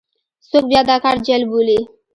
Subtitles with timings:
[0.49, 1.79] څوک بیا دا کار جعل بولي.